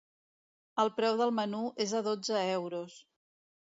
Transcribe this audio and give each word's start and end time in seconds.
El 0.85 0.89
preu 0.95 1.21
del 1.21 1.35
menú 1.43 1.61
és 1.87 1.97
de 1.99 2.05
dotze 2.11 2.43
euros. 2.59 3.01